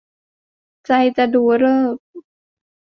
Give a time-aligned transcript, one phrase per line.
[0.83, 2.03] ใครจะดูฤกษ์